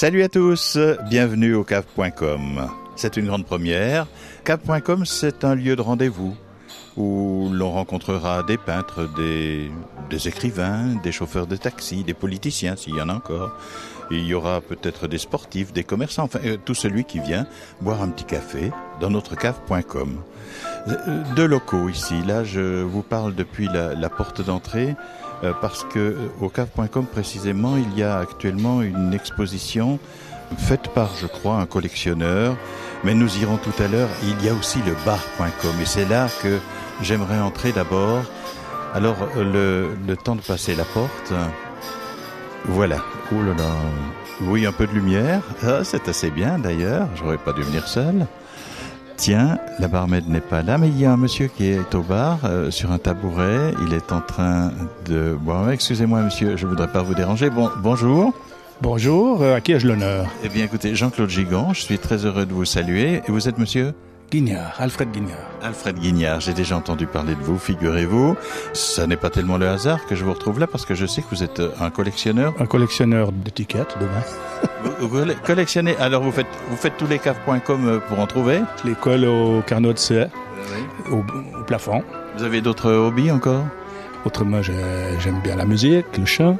[0.00, 0.78] Salut à tous,
[1.10, 2.70] bienvenue au cave.com.
[2.96, 4.06] C'est une grande première.
[4.46, 6.34] Cave.com, c'est un lieu de rendez-vous
[6.96, 9.70] où l'on rencontrera des peintres, des,
[10.08, 13.52] des écrivains, des chauffeurs de taxi, des politiciens, s'il y en a encore.
[14.10, 17.46] Il y aura peut-être des sportifs, des commerçants, enfin euh, tout celui qui vient
[17.82, 20.22] boire un petit café dans notre cave.com.
[20.88, 22.14] Euh, Deux locaux ici.
[22.26, 25.19] Là, je vous parle depuis la, porte d'entrée euh,
[25.60, 29.98] parce que euh, au cave.com précisément, il y a actuellement une exposition
[30.58, 32.56] faite par, je crois, un collectionneur.
[33.04, 34.10] Mais nous irons tout à l'heure.
[34.22, 36.58] Il y a aussi le bar.com et c'est là que
[37.00, 38.22] j'aimerais entrer d'abord.
[38.92, 41.32] Alors, euh, le, le temps de passer la porte.
[42.66, 42.98] Voilà.
[43.32, 43.70] Oh là là.
[44.42, 45.42] Oui, un peu de lumière.
[45.62, 47.08] Ah, c'est assez bien d'ailleurs.
[47.16, 48.26] J'aurais pas dû venir seul.
[49.20, 52.00] Tiens, la barmaid n'est pas là, mais il y a un monsieur qui est au
[52.00, 53.74] bar, euh, sur un tabouret.
[53.86, 54.72] Il est en train
[55.04, 55.70] de boire.
[55.70, 57.50] Excusez-moi, monsieur, je voudrais pas vous déranger.
[57.50, 58.32] Bon, bonjour.
[58.80, 60.26] Bonjour, euh, à qui ai-je l'honneur?
[60.42, 63.20] Eh bien, écoutez, Jean-Claude Gigant, je suis très heureux de vous saluer.
[63.28, 63.92] Et vous êtes monsieur?
[64.30, 65.38] Guignard, Alfred Guignard.
[65.62, 68.36] Alfred Guignard, j'ai déjà entendu parler de vous, figurez-vous.
[68.72, 71.20] Ça n'est pas tellement le hasard que je vous retrouve là parce que je sais
[71.22, 72.54] que vous êtes euh, un collectionneur.
[72.60, 74.22] Un collectionneur d'étiquettes de vin.
[75.00, 78.60] Vous, vous collectionnez, alors vous faites, vous faites tous les caves.com euh, pour en trouver?
[78.82, 80.26] Je les colle au carnot de CE,
[81.10, 82.02] au, au plafond.
[82.36, 83.64] Vous avez d'autres hobbies encore?
[84.24, 84.72] Autrement, j'ai-
[85.18, 86.56] j'aime bien la musique, le chant.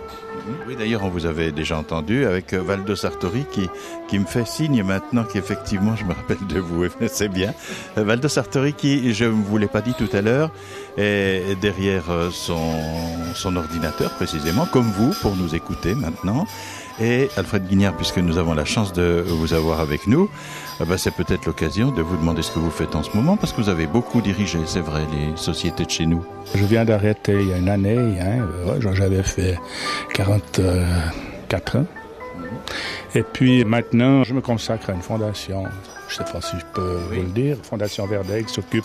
[0.66, 3.68] Oui, d'ailleurs, on vous avait déjà entendu avec euh, Valdo Sartori qui,
[4.08, 7.52] qui me fait signe maintenant qu'effectivement, je me rappelle de vous, c'est bien.
[7.98, 10.50] Euh, Valdo Sartori qui, je ne vous l'ai pas dit tout à l'heure,
[10.96, 12.74] est derrière euh, son,
[13.34, 16.46] son ordinateur précisément, comme vous, pour nous écouter maintenant.
[17.00, 20.28] Et Alfred Guignard, puisque nous avons la chance de vous avoir avec nous,
[20.82, 23.36] eh ben, c'est peut-être l'occasion de vous demander ce que vous faites en ce moment,
[23.36, 26.24] parce que vous avez beaucoup dirigé, c'est vrai, les sociétés de chez nous.
[26.54, 28.46] Je viens d'arrêter il y a une année, hein,
[28.94, 29.58] j'avais fait
[30.14, 31.86] 44 ans.
[33.14, 35.64] Et puis maintenant, je me consacre à une fondation,
[36.08, 38.84] je ne sais pas si je peux vous le dire, Fondation Verdec qui s'occupe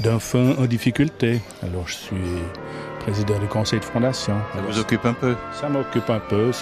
[0.00, 1.40] d'enfants en difficulté.
[1.62, 2.16] Alors je suis
[3.10, 4.36] président du conseil de fondation.
[4.54, 6.52] Ça vous occupe un peu Ça m'occupe un peu,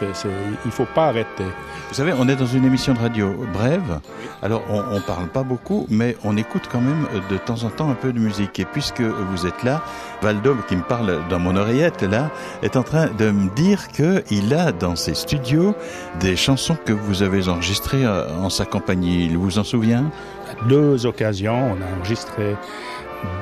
[0.64, 1.44] il faut pas arrêter.
[1.88, 4.00] Vous savez, on est dans une émission de radio brève.
[4.42, 7.90] Alors, on, on parle pas beaucoup, mais on écoute quand même de temps en temps
[7.90, 8.58] un peu de musique.
[8.60, 9.82] Et puisque vous êtes là,
[10.22, 12.30] Valdo, qui me parle dans mon oreillette, là,
[12.62, 15.74] est en train de me dire que il a dans ses studios
[16.18, 19.26] des chansons que vous avez enregistrées euh, en sa compagnie.
[19.26, 20.04] Il vous en souvient?
[20.50, 22.56] À deux occasions, on a enregistré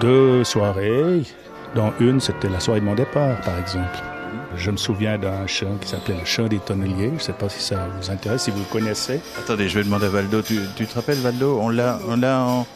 [0.00, 1.22] deux soirées,
[1.76, 3.98] dont une, c'était la soirée de mon départ, par exemple.
[4.56, 7.08] Je me souviens d'un chant qui s'appelait le chant des tonneliers.
[7.08, 9.20] Je ne sais pas si ça vous intéresse, si vous le connaissez.
[9.38, 10.40] Attendez, je vais demander à Valdo.
[10.40, 11.58] Tu, tu te rappelles, Valdo?
[11.60, 12.66] On l'a, on l'a en...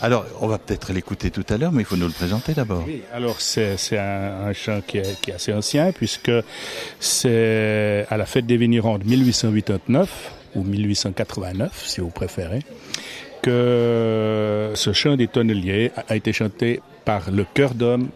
[0.00, 2.84] Alors, on va peut-être l'écouter tout à l'heure, mais il faut nous le présenter d'abord.
[2.86, 6.30] Oui, alors c'est, c'est un, un chant qui est, qui est assez ancien, puisque
[7.00, 12.60] c'est à la fête des vignerons de 1889, ou 1889, si vous préférez,
[13.42, 18.08] que ce chant des tonneliers a, été chanté par le chœur d'homme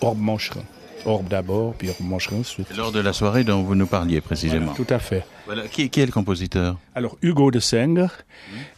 [0.00, 0.62] Orbe Moncherin.
[1.04, 2.74] Orbe d'abord, puis Orbe Moncherin ensuite.
[2.76, 4.74] Lors de la soirée dont vous nous parliez précisément.
[4.74, 5.24] Tout à fait.
[5.46, 5.62] Voilà.
[5.68, 6.76] Qui, qui est le compositeur?
[6.94, 8.10] Alors, Hugo de Sengre,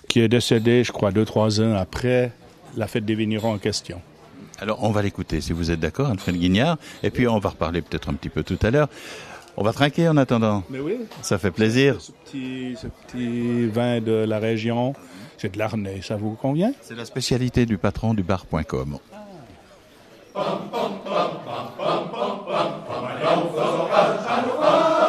[0.08, 2.32] qui est décédé, je crois, deux, trois ans après
[2.76, 4.00] la fête des vignerons en question.
[4.60, 6.76] Alors, on va l'écouter, si vous êtes d'accord, Alfred Guignard.
[7.02, 8.88] Et puis, on va reparler peut-être un petit peu tout à l'heure.
[9.56, 10.62] On va trinquer en attendant.
[10.70, 12.00] Mais oui, Ça fait plaisir.
[12.00, 14.92] ce petit, ce petit vin de la région,
[15.38, 16.72] c'est de l'Arnais, ça vous convient?
[16.82, 18.98] C'est la spécialité du patron du bar.com.
[20.34, 23.02] bum bum bum bum bum bum bum bum.
[23.02, 25.07] My elf was a rat and a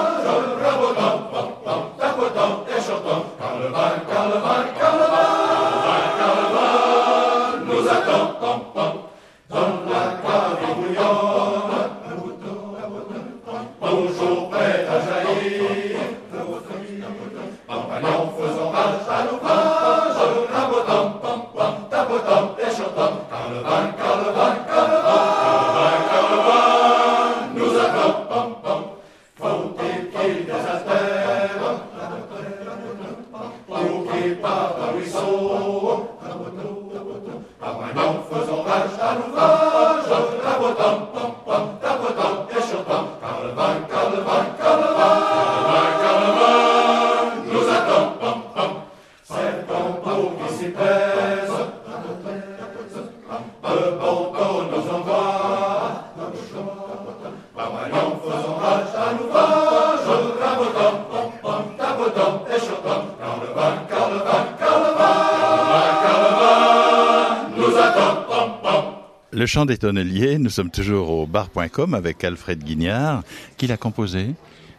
[69.32, 73.23] Le chant des tonneliers, nous sommes toujours au bar.com avec Alfred Guignard,
[73.55, 74.35] qui l'a composé.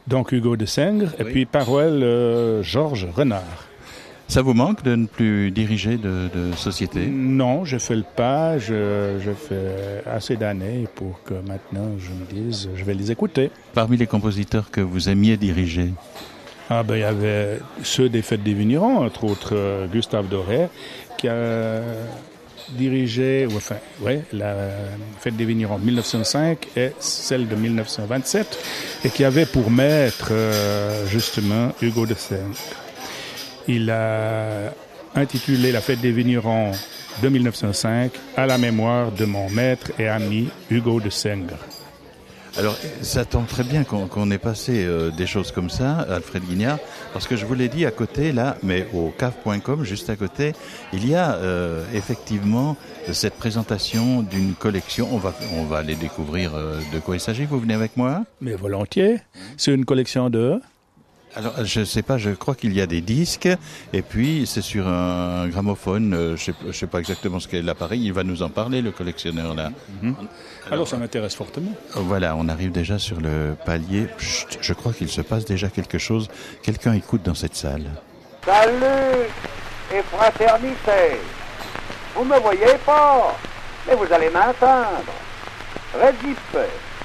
[0.06, 3.69] donc Hugo de Sengre, et puis Paruel euh, Georges Renard.
[4.30, 7.04] Ça vous manque de ne plus diriger de, de société?
[7.04, 12.44] Non, je fais le pas, je, je fais assez d'années pour que maintenant je me
[12.44, 13.50] dise, je vais les écouter.
[13.74, 15.88] Parmi les compositeurs que vous aimiez diriger?
[16.70, 20.68] Ah ben, il y avait ceux des Fêtes des Vignerons, entre autres euh, Gustave Doré,
[21.18, 21.80] qui a
[22.78, 24.54] dirigé, enfin, ouais, la
[25.18, 28.58] Fête des Vignerons de 1905 et celle de 1927,
[29.06, 32.54] et qui avait pour maître euh, justement Hugo de Sengre.
[33.72, 34.74] Il a
[35.14, 36.72] intitulé la Fête des Vignerons
[37.22, 41.54] de 1905 à la mémoire de mon maître et ami Hugo de Sengre.
[42.58, 46.80] Alors, ça tombe très bien qu'on ait passé euh, des choses comme ça, Alfred Guignard,
[47.12, 50.52] parce que je vous l'ai dit à côté, là, mais au cave.com, juste à côté,
[50.92, 52.76] il y a euh, effectivement
[53.12, 55.06] cette présentation d'une collection.
[55.12, 57.44] On va, on va aller découvrir euh, de quoi il s'agit.
[57.44, 58.24] Vous venez avec moi?
[58.40, 59.20] Mais volontiers.
[59.56, 60.60] C'est une collection de
[61.36, 63.48] alors, je sais pas, je crois qu'il y a des disques,
[63.92, 68.04] et puis c'est sur un gramophone, euh, je sais, sais pas exactement ce qu'est l'appareil,
[68.04, 69.70] il va nous en parler, le collectionneur là.
[70.02, 70.14] Mhm.
[70.70, 71.72] Alors, ça m'intéresse fortement.
[71.94, 74.06] Voilà, on arrive déjà sur le palier.
[74.18, 76.28] je crois qu'il se passe déjà quelque chose.
[76.62, 77.84] Quelqu'un écoute dans cette salle.
[78.44, 79.26] Salut
[79.92, 81.18] et fraternité.
[82.14, 83.36] Vous me voyez pas,
[83.86, 85.12] mais vous allez m'entendre.
[85.94, 86.38] Redip,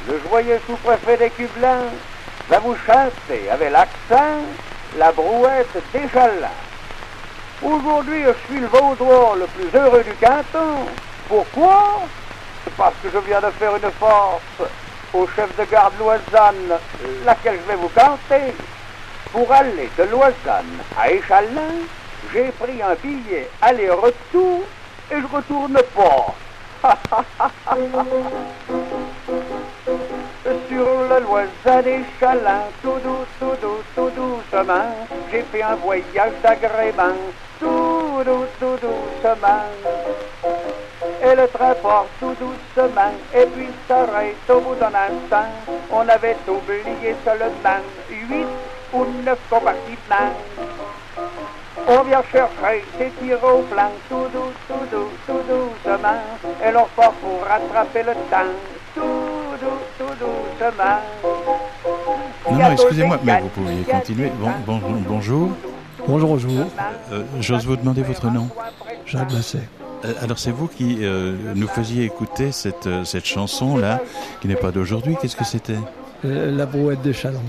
[0.08, 1.90] le joyeux sous-préfet des Cublins,
[2.50, 4.44] va vous chanter avec l'accent
[4.98, 6.30] la brouette déjà.
[7.62, 10.86] Aujourd'hui, je suis le vaudois le plus heureux du canton.
[11.28, 12.02] Pourquoi?
[12.78, 14.70] Parce que je viens de faire une force
[15.14, 16.80] au chef de garde Loisanne,
[17.26, 18.56] laquelle je vais vous canter.
[19.32, 21.84] Pour aller de Loisanne à Échalin,
[22.34, 24.62] j'ai pris un billet aller-retour
[25.12, 26.34] et je retourne pas.
[30.76, 34.92] Sur le loisin des chalins, tout doux, tout doux, tout doucement,
[35.32, 37.16] j'ai fait un voyage d'agrément,
[37.62, 39.64] tout doux, tout doucement.
[41.24, 45.48] Et le train part tout doucement, et puis s'arrête au bout d'un instant.
[45.94, 47.80] On avait oublié seulement
[48.10, 48.48] huit
[48.92, 50.34] ou neuf compartiments.
[51.88, 56.20] On vient chercher des tirs au flanc, tout doux, tout doux, tout doucement,
[56.62, 58.52] et l'on part pour rattraper le temps,
[58.94, 59.25] tout
[59.58, 61.00] doux, tout doucement.
[62.52, 64.32] Non, non, excusez-moi, mais vous pouvez continuer.
[64.40, 65.50] Bon, bon, bonjour.
[66.08, 66.66] Bonjour, bonjour.
[67.12, 68.48] Euh, J'ose vous demander votre nom
[69.06, 69.68] Jacques Basset.
[70.06, 74.02] Euh, alors c'est vous qui euh, nous faisiez écouter cette, euh, cette chanson-là,
[74.42, 75.16] qui n'est pas d'aujourd'hui.
[75.22, 75.78] Qu'est-ce que c'était?
[76.24, 77.40] La brouette des Chalons.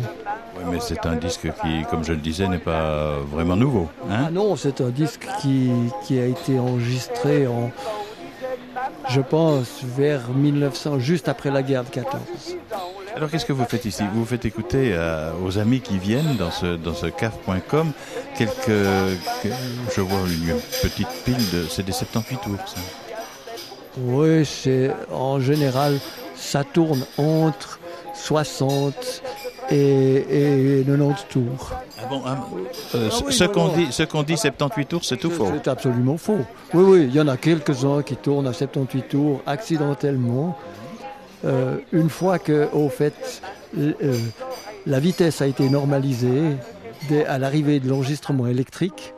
[0.58, 3.88] Oui, mais c'est un disque qui, comme je le disais, n'est pas vraiment nouveau.
[4.10, 4.24] Hein?
[4.26, 5.70] Ah non, c'est un disque qui,
[6.02, 7.70] qui a été enregistré en,
[9.08, 12.20] je pense, vers 1900, juste après la guerre de 14.
[13.14, 14.02] Alors qu'est-ce que vous faites ici?
[14.14, 17.92] Vous faites écouter euh, aux amis qui viennent dans ce, dans ce caf.com
[18.36, 18.68] quelques...
[19.94, 21.64] Je vois une petite pile de...
[21.68, 22.80] C'est des 78 tours, ça
[23.98, 25.98] Oui, c'est en général,
[26.34, 27.80] ça tourne entre
[28.14, 29.22] 60
[29.70, 31.72] et, et 90 tours.
[31.98, 32.38] Ah bon, ah,
[32.94, 35.48] euh, ah oui, ce qu'on dit, ce qu'on dit 78 tours, c'est tout faux.
[35.52, 36.38] C'est absolument faux.
[36.74, 40.56] Oui, oui, il y en a quelques-uns qui tournent à 78 tours accidentellement.
[41.44, 43.42] Euh, une fois que, au fait,
[43.76, 43.92] euh,
[44.86, 46.56] la vitesse a été normalisée
[47.08, 49.14] dès à l'arrivée de l'enregistrement électrique,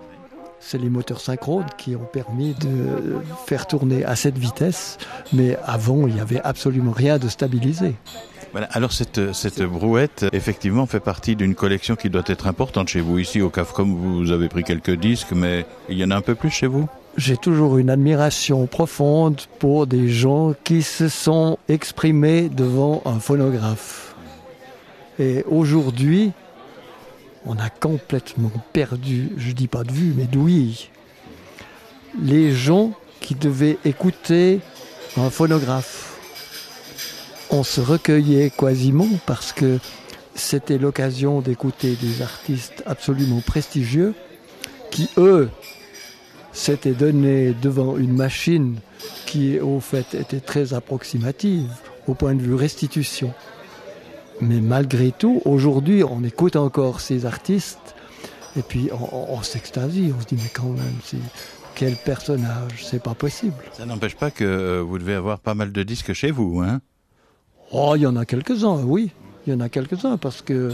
[0.61, 4.99] c'est les moteurs synchrones qui ont permis de faire tourner à cette vitesse,
[5.33, 7.95] mais avant, il n'y avait absolument rien de stabilisé.
[8.55, 13.19] Alors cette, brouette, effectivement, fait partie d'une collection qui doit être importante chez vous.
[13.19, 16.35] Ici, au CAFCOM, vous avez pris quelques disques, mais il y en a un peu
[16.35, 16.89] plus chez vous?
[17.17, 24.15] J'ai toujours une admiration profonde pour des gens qui se sont exprimés devant un phonographe.
[25.19, 26.33] Et aujourd'hui,
[27.45, 30.91] on a complètement perdu, je dis pas de vue, mais d'ouïe,
[32.23, 34.61] les gens qui devaient écouter
[35.17, 36.18] un phonographe
[37.51, 39.79] on se recueillait quasiment parce que
[40.35, 44.15] c'était l'occasion d'écouter des artistes absolument prestigieux
[44.91, 45.51] qui, eux,
[46.53, 48.77] s'étaient donnés devant une machine
[49.27, 51.69] qui, au fait, était très approximative
[52.07, 53.33] au point de vue restitution.
[54.41, 57.95] Mais malgré tout, aujourd'hui, on écoute encore ces artistes
[58.57, 61.19] et puis on, s'extasie, on se dit mais quand même, c'est
[61.75, 63.57] quel personnage, c'est pas possible.
[63.73, 66.81] Ça n'empêche pas que vous devez avoir pas mal de disques chez vous, hein
[67.73, 69.11] Oh, il y en a quelques-uns, oui.
[69.47, 70.73] Il y en a quelques-uns parce que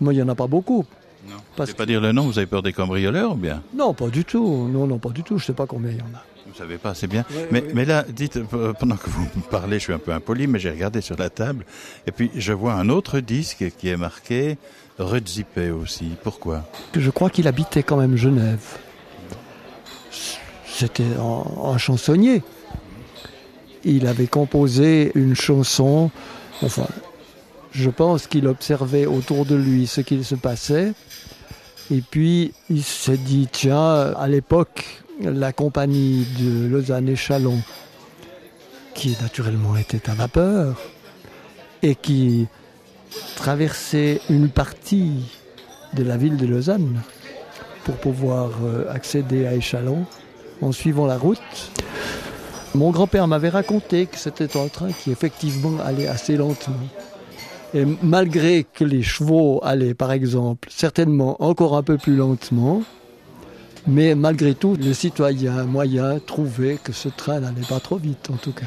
[0.00, 0.84] moi, il n'y en a pas beaucoup.
[1.28, 1.36] Non.
[1.56, 1.76] Parce que...
[1.76, 3.62] pas dire le nom, vous avez peur des cambrioleurs ou bien?
[3.74, 4.68] Non, pas du tout.
[4.68, 5.38] Non, non, pas du tout.
[5.38, 6.22] Je ne sais pas combien il y en a.
[6.46, 7.24] Vous savez pas, c'est bien.
[7.50, 8.38] mais, mais là, dites,
[8.78, 11.28] pendant que vous me parlez, je suis un peu impoli, mais j'ai regardé sur la
[11.28, 11.66] table,
[12.06, 14.56] et puis je vois un autre disque qui est marqué
[14.98, 16.12] Rudzipe aussi.
[16.22, 16.64] Pourquoi?
[16.94, 18.64] Je crois qu'il habitait quand même Genève.
[20.66, 22.42] C'était un, un chansonnier.
[23.88, 26.10] Il avait composé une chanson,
[26.60, 26.88] enfin,
[27.70, 30.92] je pense qu'il observait autour de lui ce qu'il se passait.
[31.92, 37.60] Et puis, il s'est dit, tiens, à l'époque, la compagnie de Lausanne et Chalon,
[38.94, 40.76] qui naturellement était à vapeur,
[41.82, 42.48] et qui
[43.36, 45.30] traversait une partie
[45.94, 47.02] de la ville de Lausanne
[47.84, 50.06] pour pouvoir euh, accéder à Échalon
[50.60, 51.38] en suivant la route.
[52.76, 56.76] Mon grand-père m'avait raconté que c'était un train qui effectivement allait assez lentement.
[57.72, 62.82] Et malgré que les chevaux allaient, par exemple, certainement encore un peu plus lentement,
[63.86, 68.36] mais malgré tout, le citoyen moyen trouvait que ce train n'allait pas trop vite, en
[68.36, 68.66] tout cas.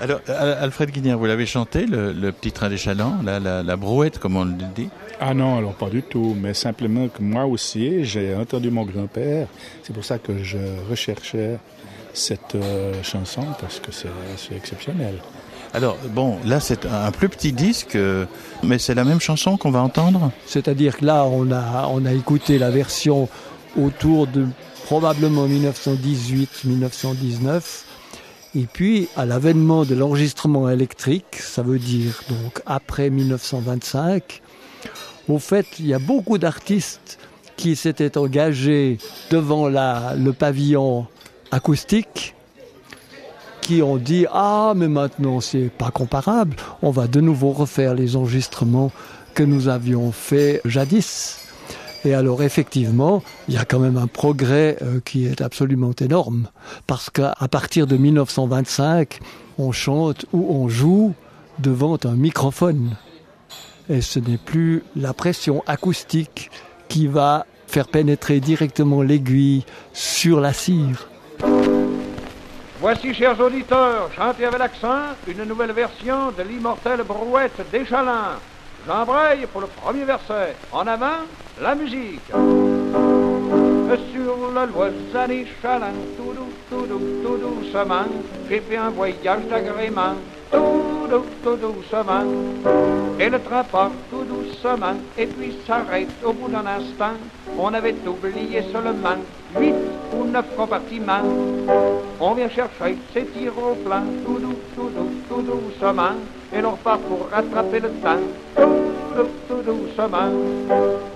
[0.00, 3.76] Alors, Alfred Guignard, vous l'avez chanté, le, le, petit train des chalands, la, la, la,
[3.76, 4.88] brouette, comme on le dit?
[5.20, 9.46] Ah non, alors pas du tout, mais simplement que moi aussi, j'ai entendu mon grand-père.
[9.82, 10.58] C'est pour ça que je
[10.88, 11.58] recherchais
[12.12, 14.08] cette euh, chanson, parce que c'est
[14.54, 15.16] exceptionnel.
[15.72, 18.26] Alors, bon, là, c'est un plus petit disque, euh,
[18.64, 20.32] mais c'est la même chanson qu'on va entendre?
[20.46, 23.28] C'est-à-dire que là, on a, on a écouté la version
[23.76, 24.48] autour de
[24.86, 27.62] probablement 1918-1919.
[28.56, 34.42] Et puis, à l'avènement de l'enregistrement électrique, ça veut dire donc après 1925,
[35.28, 37.20] au fait, il y a beaucoup d'artistes
[37.56, 38.98] qui s'étaient engagés
[39.30, 41.06] devant la, le pavillon
[41.50, 42.34] acoustique
[43.60, 46.56] qui ont dit ah mais maintenant c'est pas comparable.
[46.82, 48.90] On va de nouveau refaire les enregistrements
[49.34, 51.38] que nous avions fait jadis.
[52.04, 56.48] Et alors effectivement il y a quand même un progrès euh, qui est absolument énorme.
[56.86, 59.20] Parce qu'à partir de 1925
[59.58, 61.14] on chante ou on joue
[61.58, 62.96] devant un microphone.
[63.88, 66.50] Et ce n'est plus la pression acoustique
[66.88, 71.08] qui va faire pénétrer directement l'aiguille sur la cire
[72.80, 78.38] Voici, chers auditeurs, chantez avec l'accent une nouvelle version de l'immortelle brouette d'échalin.
[78.86, 80.56] J'embraye pour le premier verset.
[80.72, 81.26] En avant,
[81.60, 82.32] la musique.
[84.12, 88.06] Sur le loisan échalin, tout doux, tout doux, tout doucement,
[88.48, 90.14] j'ai fait un voyage d'agrément.
[90.50, 92.24] Tout doux, tout doucement.
[93.18, 97.14] Et le train part tout doucement, et puis s'arrête au bout d'un instant.
[97.58, 99.18] On avait oublié seulement
[99.58, 99.74] huit
[100.30, 101.22] neuf compartiments.
[102.20, 106.14] On vient chercher ces tirs au plein, tout doux, tout doux, tout doucement,
[106.52, 108.22] et l'on repart pour rattraper le temps.
[108.56, 110.30] Tout doux, tout doucement.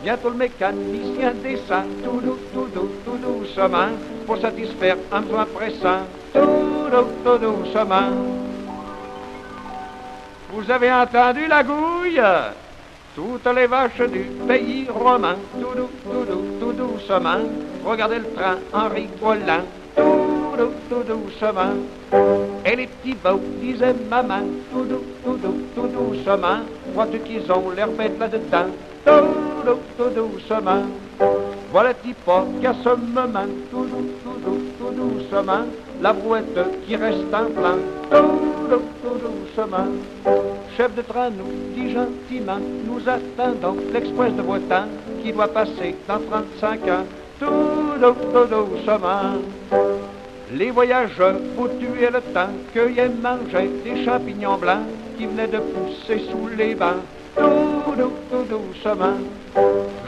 [0.02, 3.88] Bientôt le mécanicien descend, tout doux, tout doux, tout doucement,
[4.26, 6.00] pour satisfaire un besoin pressant.
[6.32, 6.40] Tout
[6.90, 8.10] doux, tout doucement.
[10.52, 12.22] Vous avez entendu la gouille?
[13.14, 17.38] Toutes les vaches du pays romain, tout doux, tout doux, tout doucement,
[17.84, 19.64] regardez le train en rigolant,
[19.96, 21.74] tout doux, tout doucement.
[22.64, 24.40] Et les petits veaux disaient maman,
[24.72, 26.60] tout doux, tout doux, tout doucement,
[26.94, 28.70] vois-tu qu'ils ont l'air bêtes là-dedans,
[29.04, 30.82] tout doux, tout doucement.
[31.70, 35.64] Voilà petit pas qu'à ce moment, tout doux, tout doux, tout doucement,
[36.00, 37.78] la brouette qui reste en plein,
[38.10, 39.88] tout doux, tout doucement.
[40.76, 44.88] Chef de train nous dit gentiment, nous attendons l'express de Bretagne
[45.22, 47.04] qui doit passer dans 35 ans,
[47.44, 49.40] tout tout doucement.
[50.52, 54.86] Les voyageurs, pour tuer le temps, cueillaient manger des champignons blancs
[55.16, 57.02] qui venaient de pousser sous les bancs,
[57.36, 59.18] tout doux, tout doucement.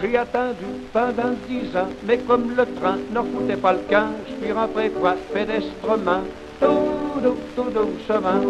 [0.00, 4.44] J'ai attendu pendant dix ans, mais comme le train ne foutait pas le camp, je
[4.44, 6.22] suis rentré quoi pédestrement,
[6.60, 8.40] tout doux, tout doucement.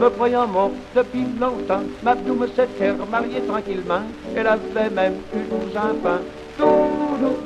[0.00, 4.02] Me croyant mort depuis longtemps, Mabdou me s'était marié tranquillement,
[4.34, 6.22] elle avait même eu douze enfants,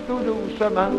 [0.07, 0.91] tout doucement.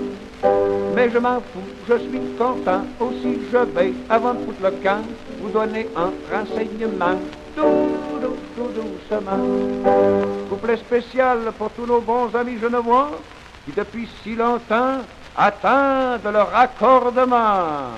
[0.96, 5.02] Mais je m'en fous, je suis content, aussi je vais, avant de foutre le camp,
[5.40, 7.18] vous donner un renseignement,
[7.56, 9.40] tout doux, tout doucement.
[10.50, 13.12] Couplet spécial pour tous nos bons amis genevois
[13.66, 15.00] qui depuis si longtemps
[15.38, 17.92] attendent le raccordement.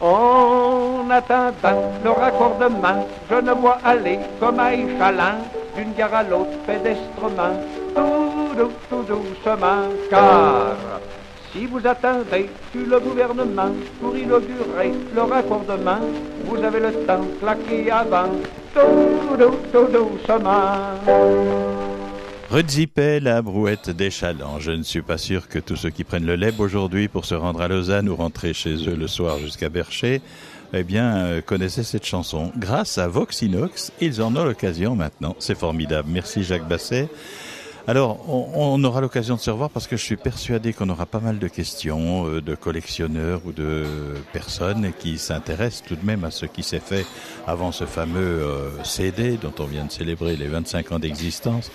[0.00, 5.38] En attendant le raccordement, je ne vois aller comme à échalant
[5.76, 7.54] d'une gare à l'autre pédestrement,
[7.94, 10.76] tout tout doucement, car
[11.52, 16.00] si vous attendez tout le gouvernement pour inaugurer le raccordement,
[16.44, 18.30] vous avez le temps de claquer avant,
[18.74, 20.72] tout doux, tout doucement.
[22.50, 24.60] Redzipet, la brouette des chalands.
[24.60, 27.34] Je ne suis pas sûr que tous ceux qui prennent le leb aujourd'hui pour se
[27.34, 30.20] rendre à Lausanne ou rentrer chez eux le soir jusqu'à Bercher,
[30.72, 32.52] eh bien, euh, connaissaient cette chanson.
[32.56, 35.36] Grâce à Voxinox, ils en ont l'occasion maintenant.
[35.38, 36.08] C'est formidable.
[36.12, 37.08] Merci Jacques Basset.
[37.86, 41.20] Alors, on, aura l'occasion de se revoir parce que je suis persuadé qu'on aura pas
[41.20, 43.84] mal de questions euh, de collectionneurs ou de
[44.32, 47.04] personnes qui s'intéressent tout de même à ce qui s'est fait
[47.46, 51.70] avant ce fameux euh, CD dont on vient de célébrer les 25 ans d'existence.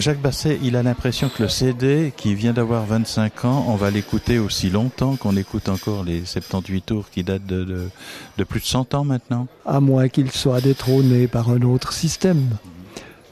[0.00, 3.90] Jacques Basset, il a l'impression que le CD, qui vient d'avoir 25 ans, on va
[3.90, 7.88] l'écouter aussi longtemps qu'on écoute encore les 78 tours qui datent de,
[8.36, 9.46] de plus de 100 ans maintenant.
[9.64, 12.56] À moins qu'il soit détrôné par un autre système.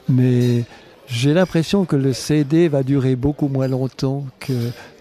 [0.09, 0.63] Mais
[1.07, 4.53] j'ai l'impression que le CD va durer beaucoup moins longtemps que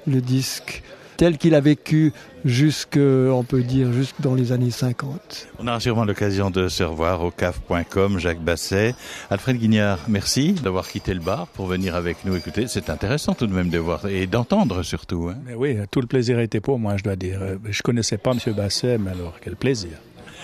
[0.07, 0.83] le disque
[1.17, 2.13] tel qu'il a vécu
[2.45, 5.49] jusque, on peut dire, jusque dans les années 50.
[5.59, 8.95] On aura sûrement l'occasion de se revoir au caf.com, Jacques Basset.
[9.31, 12.67] Alfred Guignard, merci d'avoir quitté le bar pour venir avec nous écouter.
[12.69, 15.29] C'est intéressant tout de même de voir et d'entendre surtout.
[15.31, 15.39] Hein.
[15.47, 17.41] Mais oui, tout le plaisir était pour moi, je dois dire.
[17.65, 18.55] Je connaissais pas M.
[18.55, 19.93] Basset, mais alors quel plaisir.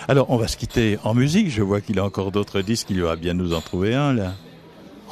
[0.09, 1.51] Alors, on va se quitter en musique.
[1.51, 2.89] Je vois qu'il a encore d'autres disques.
[2.91, 4.33] Il y aura bien nous en trouver un, là.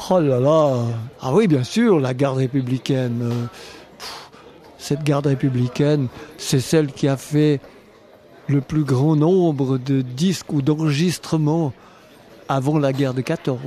[0.09, 0.87] Oh là là
[1.21, 3.21] Ah oui, bien sûr, la garde républicaine.
[3.23, 3.47] Euh,
[4.78, 7.61] cette garde républicaine, c'est celle qui a fait
[8.47, 11.73] le plus grand nombre de disques ou d'enregistrements
[12.49, 13.61] avant la guerre de 14.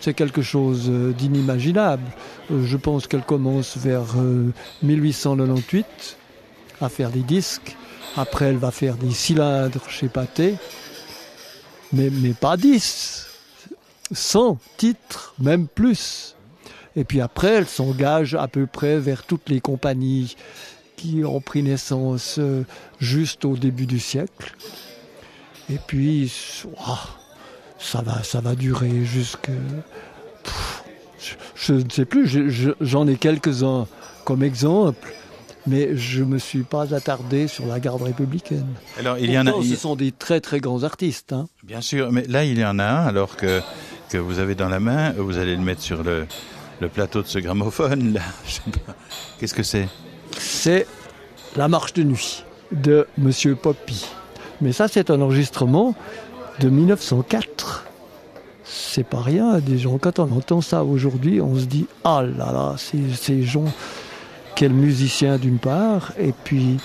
[0.00, 2.04] C'est quelque chose euh, d'inimaginable.
[2.50, 4.14] Euh, je pense qu'elle commence vers
[4.82, 6.16] 1898
[6.80, 7.76] à faire des disques.
[8.16, 10.54] Après, elle va faire des cylindres chez Pathé.
[11.92, 13.27] Mais, mais pas 10.
[14.12, 16.36] 100 titres, même plus.
[16.96, 20.36] Et puis après, elle s'engage à peu près vers toutes les compagnies
[20.96, 22.64] qui ont pris naissance euh,
[22.98, 24.54] juste au début du siècle.
[25.70, 26.32] Et puis,
[27.78, 29.50] ça, va, ça va durer jusque...
[31.54, 32.50] je, ne sais plus,
[32.80, 33.86] j'en ai quelques-uns
[34.24, 35.14] comme exemple
[35.68, 38.66] mais je ne me suis pas attardé sur la garde républicaine.
[38.98, 41.32] Alors, il y en a, ce sont des très très grands artistes.
[41.32, 41.46] Hein.
[41.62, 43.60] Bien sûr, mais là, il y en a un, alors que
[44.08, 46.26] que vous avez dans la main, vous allez le mettre sur le,
[46.92, 48.14] plateau de ce gramophone.
[48.14, 48.20] Là.
[49.38, 49.88] Qu'est-ce que c'est?
[50.38, 50.86] C'est
[51.56, 54.06] la marche de nuit de Monsieur Poppy.
[54.60, 55.94] Mais ça, c'est un enregistrement
[56.60, 57.84] de 1904.
[58.64, 59.98] C'est pas rien, des gens.
[59.98, 63.64] Quand on entend ça aujourd'hui, on se dit ah là là, ces, gens,
[64.54, 66.78] quel musicien d'une part, et puis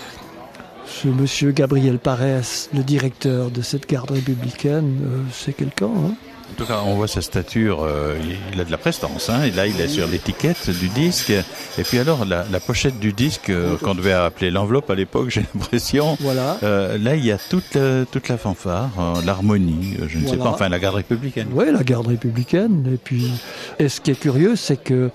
[0.86, 5.88] ce monsieur Gabriel Parès, le directeur de cette garde républicaine, euh, c'est quelqu'un.
[5.88, 6.14] Hein
[6.54, 8.16] en tout cas, on voit sa stature, euh,
[8.54, 9.28] il a de la prestance.
[9.28, 11.32] Hein, et là, il est sur l'étiquette du disque.
[11.32, 15.42] Et puis alors, la, pochette du disque, euh, qu'on devait appeler l'enveloppe à l'époque, j'ai
[15.42, 16.16] l'impression.
[16.20, 16.60] Voilà.
[16.62, 17.76] Euh, là, il y a toute,
[18.12, 18.92] toute la fanfare,
[19.26, 21.48] l'harmonie, je ne sais pas, enfin la garde républicaine.
[21.54, 22.88] Oui, la garde républicaine.
[22.94, 23.32] Et puis,
[23.80, 25.10] et ce qui est curieux, c'est que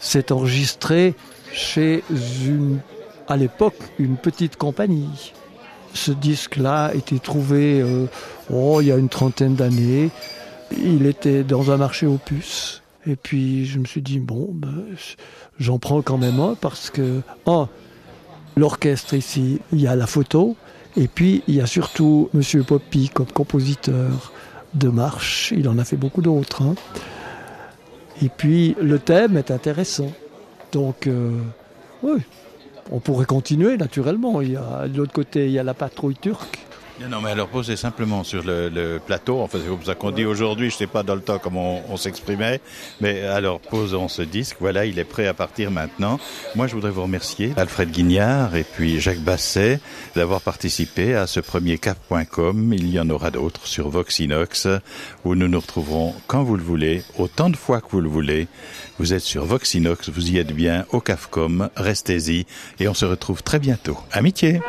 [0.00, 1.14] c'est enregistré
[1.50, 2.04] chez
[2.44, 2.80] une,
[3.26, 5.32] à l'époque, une petite compagnie.
[5.94, 7.82] Ce disque-là a été trouvé
[8.52, 10.10] oh, il y a une trentaine d'années
[10.76, 12.82] il était dans un marché aux puces.
[13.06, 14.84] Et puis je me suis dit, bon, ben,
[15.58, 17.66] j'en prends quand même un parce que, oh,
[18.56, 20.56] l'orchestre ici, il y a la photo,
[20.96, 24.32] et puis il y a surtout Monsieur Poppy comme compositeur
[24.74, 26.62] de marche, il en a fait beaucoup d'autres.
[26.62, 26.74] Hein.
[28.22, 30.10] Et puis le thème est intéressant.
[30.72, 31.38] Donc, euh,
[32.02, 32.20] oui,
[32.90, 34.40] on pourrait continuer naturellement.
[34.42, 36.58] Il y a, de l'autre côté, il y a la patrouille turque.
[37.06, 40.68] Non, mais alors posez simplement sur le, plateau, enfin c'est comme ça qu'on dit aujourd'hui,
[40.68, 42.60] je ne sais pas dans le temps comment on, s'exprimait,
[43.00, 46.18] mais alors posons ce disque, voilà, il est prêt à partir maintenant.
[46.56, 49.80] Moi je voudrais vous remercier, Alfred Guignard et puis Jacques Basset,
[50.16, 52.72] d'avoir participé à ce premier cap.com.
[52.72, 54.66] Il y en aura d'autres sur Voxinox,
[55.24, 58.48] où nous nous retrouverons quand vous le voulez, autant de fois que vous le voulez.
[58.98, 62.46] Vous êtes sur Voxinox, vous y êtes bien, au CAFCOM, restez-y,
[62.80, 63.96] et on se retrouve très bientôt.
[64.10, 64.60] Amitié!